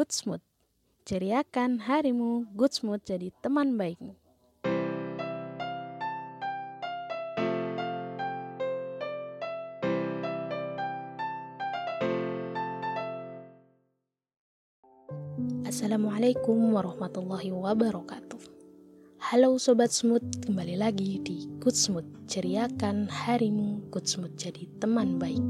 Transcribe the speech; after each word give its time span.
Good 0.00 0.16
Mood. 0.24 0.40
Ceriakan 1.04 1.84
harimu, 1.84 2.48
Good 2.56 2.80
Mood 2.88 3.04
jadi 3.04 3.28
teman 3.44 3.76
baikmu. 3.76 4.16
Assalamualaikum 15.68 16.56
warahmatullahi 16.72 17.52
wabarakatuh. 17.52 18.40
Halo 19.20 19.60
Sobat 19.60 19.92
Smooth, 19.92 20.48
kembali 20.48 20.80
lagi 20.80 21.20
di 21.20 21.44
Good 21.60 21.76
Smooth. 21.76 22.24
Ceriakan 22.24 23.04
harimu, 23.04 23.92
Good 23.92 24.08
Smooth 24.08 24.32
jadi 24.32 24.64
teman 24.80 25.20
baik. 25.20 25.44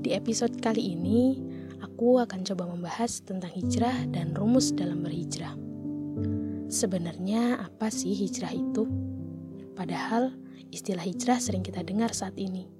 Di 0.00 0.16
episode 0.16 0.56
kali 0.64 0.96
ini, 0.96 1.51
aku 1.82 2.22
akan 2.22 2.46
coba 2.46 2.64
membahas 2.70 3.20
tentang 3.26 3.50
hijrah 3.50 4.06
dan 4.14 4.32
rumus 4.32 4.70
dalam 4.70 5.02
berhijrah. 5.02 5.52
Sebenarnya 6.72 7.60
apa 7.60 7.92
sih 7.92 8.14
hijrah 8.14 8.54
itu? 8.54 8.88
Padahal 9.76 10.32
istilah 10.72 11.04
hijrah 11.04 11.36
sering 11.36 11.60
kita 11.60 11.84
dengar 11.84 12.14
saat 12.14 12.38
ini. 12.40 12.70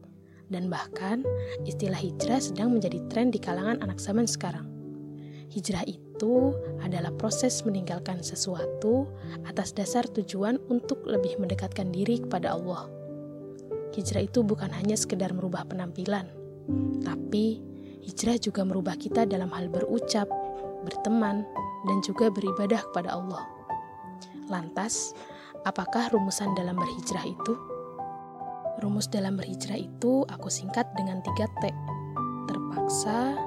Dan 0.48 0.68
bahkan 0.68 1.24
istilah 1.64 1.96
hijrah 1.96 2.40
sedang 2.40 2.72
menjadi 2.76 3.00
tren 3.08 3.28
di 3.32 3.40
kalangan 3.40 3.80
anak 3.84 4.00
zaman 4.00 4.28
sekarang. 4.28 4.68
Hijrah 5.52 5.84
itu 5.84 6.56
adalah 6.80 7.12
proses 7.20 7.60
meninggalkan 7.68 8.24
sesuatu 8.24 9.08
atas 9.44 9.76
dasar 9.76 10.08
tujuan 10.08 10.56
untuk 10.72 11.04
lebih 11.04 11.36
mendekatkan 11.36 11.92
diri 11.92 12.20
kepada 12.24 12.56
Allah. 12.56 12.88
Hijrah 13.92 14.24
itu 14.24 14.40
bukan 14.40 14.72
hanya 14.72 14.96
sekedar 14.96 15.36
merubah 15.36 15.68
penampilan, 15.68 16.24
tapi 17.04 17.60
hijrah 18.02 18.36
juga 18.38 18.66
merubah 18.66 18.98
kita 18.98 19.24
dalam 19.24 19.48
hal 19.54 19.70
berucap, 19.70 20.26
berteman, 20.82 21.46
dan 21.86 21.98
juga 22.02 22.28
beribadah 22.30 22.82
kepada 22.90 23.14
Allah. 23.14 23.42
Lantas, 24.50 25.14
apakah 25.62 26.10
rumusan 26.10 26.54
dalam 26.58 26.74
berhijrah 26.74 27.26
itu? 27.26 27.54
Rumus 28.82 29.06
dalam 29.06 29.38
berhijrah 29.38 29.78
itu 29.78 30.26
aku 30.26 30.50
singkat 30.50 30.90
dengan 30.98 31.22
tiga 31.22 31.46
T. 31.62 31.70
Terpaksa, 32.50 33.38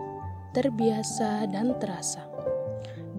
terbiasa, 0.56 1.52
dan 1.52 1.76
terasa. 1.84 2.24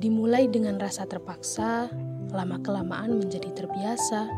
Dimulai 0.01 0.49
dengan 0.49 0.81
rasa 0.81 1.05
terpaksa, 1.05 1.93
lama-kelamaan 2.33 3.21
menjadi 3.21 3.53
terbiasa, 3.53 4.29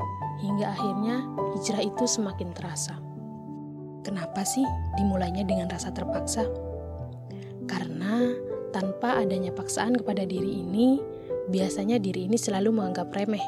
hingga 0.43 0.75
akhirnya 0.75 1.23
hijrah 1.55 1.83
itu 1.83 2.05
semakin 2.07 2.51
terasa. 2.55 2.99
Kenapa 4.03 4.43
sih 4.43 4.67
dimulainya 4.99 5.47
dengan 5.47 5.71
rasa 5.71 5.95
terpaksa? 5.95 6.68
Karena 7.69 8.33
tanpa 8.73 9.21
adanya 9.21 9.53
paksaan 9.53 9.95
kepada 9.95 10.25
diri 10.25 10.65
ini, 10.65 10.99
biasanya 11.53 12.01
diri 12.01 12.25
ini 12.25 12.41
selalu 12.41 12.73
menganggap 12.73 13.13
remeh. 13.13 13.45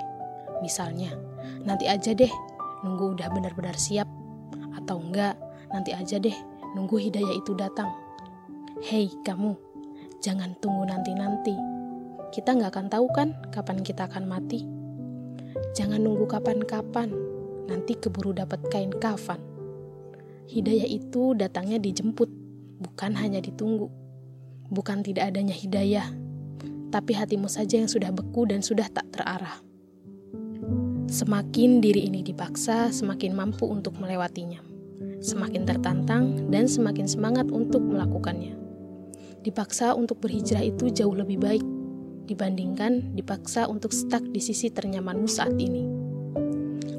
Misalnya, 0.61 1.17
nanti 1.65 1.89
aja 1.89 2.13
deh, 2.13 2.31
nunggu 2.85 3.17
udah 3.17 3.29
benar-benar 3.33 3.75
siap. 3.81 4.07
Atau 4.77 5.01
enggak, 5.01 5.41
nanti 5.73 5.97
aja 5.97 6.21
deh, 6.21 6.37
nunggu 6.77 7.01
hidayah 7.01 7.35
itu 7.35 7.57
datang. 7.57 7.89
Hei 8.81 9.13
kamu, 9.25 9.57
jangan 10.21 10.57
tunggu 10.61 10.89
nanti-nanti. 10.89 11.53
Kita 12.31 12.55
nggak 12.55 12.71
akan 12.73 12.87
tahu 12.89 13.07
kan 13.11 13.29
kapan 13.51 13.83
kita 13.83 14.07
akan 14.07 14.25
mati. 14.29 14.63
Jangan 15.75 16.01
nunggu 16.01 16.25
kapan-kapan, 16.31 17.11
nanti 17.69 17.97
keburu 17.99 18.37
dapat 18.37 18.63
kain 18.71 18.93
kafan. 18.95 19.41
Hidayah 20.51 20.87
itu 20.87 21.35
datangnya 21.39 21.79
dijemput, 21.79 22.27
bukan 22.83 23.15
hanya 23.15 23.39
ditunggu. 23.39 23.87
Bukan 24.71 25.03
tidak 25.03 25.35
adanya 25.35 25.53
hidayah, 25.53 26.07
tapi 26.95 27.19
hatimu 27.19 27.51
saja 27.51 27.77
yang 27.83 27.91
sudah 27.91 28.15
beku 28.15 28.47
dan 28.47 28.63
sudah 28.63 28.87
tak 28.87 29.11
terarah. 29.11 29.59
Semakin 31.11 31.83
diri 31.83 32.07
ini 32.07 32.23
dipaksa, 32.23 32.95
semakin 32.95 33.35
mampu 33.35 33.67
untuk 33.67 33.99
melewatinya. 33.99 34.63
Semakin 35.21 35.67
tertantang 35.67 36.49
dan 36.49 36.71
semakin 36.71 37.11
semangat 37.11 37.51
untuk 37.51 37.83
melakukannya 37.83 38.61
dipaksa 39.41 39.97
untuk 39.97 40.21
berhijrah 40.21 40.61
itu 40.61 40.93
jauh 40.93 41.17
lebih 41.17 41.41
baik 41.41 41.65
dibandingkan 42.29 43.17
dipaksa 43.17 43.67
untuk 43.67 43.91
stuck 43.91 44.23
di 44.31 44.39
sisi 44.39 44.71
ternyamanmu 44.71 45.27
saat 45.27 45.57
ini. 45.57 45.89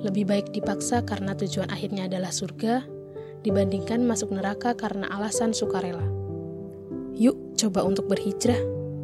Lebih 0.01 0.25
baik 0.27 0.47
dipaksa 0.51 1.05
karena 1.05 1.37
tujuan 1.37 1.69
akhirnya 1.69 2.09
adalah 2.09 2.33
surga, 2.33 2.83
dibandingkan 3.45 4.01
masuk 4.01 4.33
neraka 4.33 4.73
karena 4.73 5.07
alasan 5.13 5.53
sukarela. 5.53 6.20
Yuk, 7.19 7.59
coba 7.59 7.83
untuk 7.83 8.07
berhijrah, 8.07 8.59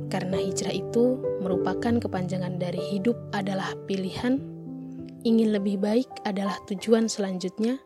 karena 0.07 0.39
hijrah 0.39 0.71
itu 0.71 1.19
merupakan 1.43 1.99
kepanjangan 1.99 2.55
dari 2.55 2.79
hidup 2.79 3.19
adalah 3.35 3.75
pilihan, 3.87 4.39
ingin 5.27 5.51
lebih 5.51 5.79
baik 5.83 6.07
adalah 6.23 6.55
tujuan 6.71 7.11
selanjutnya. 7.11 7.83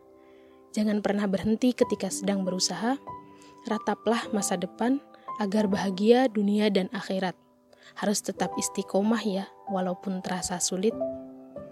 Jangan 0.72 1.02
pernah 1.04 1.26
berhenti 1.26 1.74
ketika 1.74 2.08
sedang 2.14 2.46
berusaha, 2.46 2.96
rataplah 3.68 4.30
masa 4.32 4.56
depan 4.56 5.02
agar 5.42 5.66
bahagia 5.66 6.30
dunia 6.30 6.70
dan 6.70 6.88
akhirat. 6.94 7.34
Harus 7.98 8.24
tetap 8.24 8.54
istiqomah 8.56 9.20
ya, 9.26 9.46
walaupun 9.68 10.24
terasa 10.24 10.62
sulit. 10.62 10.96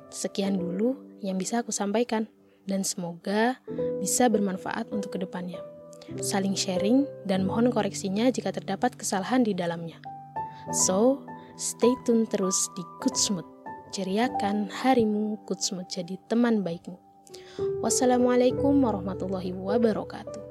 Sekian 0.09 0.57
dulu 0.57 0.97
yang 1.21 1.37
bisa 1.37 1.61
aku 1.61 1.71
sampaikan, 1.71 2.27
dan 2.67 2.83
semoga 2.83 3.61
bisa 4.01 4.27
bermanfaat 4.27 4.89
untuk 4.91 5.15
ke 5.15 5.19
depannya. 5.21 5.61
Saling 6.17 6.57
sharing 6.57 7.05
dan 7.29 7.45
mohon 7.45 7.69
koreksinya 7.69 8.33
jika 8.33 8.49
terdapat 8.49 8.97
kesalahan 8.97 9.45
di 9.45 9.53
dalamnya. 9.53 10.01
So, 10.73 11.21
stay 11.53 11.93
tune 12.09 12.25
terus 12.25 12.57
di 12.73 12.81
Smooth. 13.13 13.45
Ceriakan 13.93 14.73
harimu 14.73 15.37
Smooth 15.45 15.85
jadi 15.85 16.17
teman 16.25 16.65
baikmu. 16.65 16.97
Wassalamualaikum 17.85 18.81
warahmatullahi 18.81 19.53
wabarakatuh. 19.53 20.48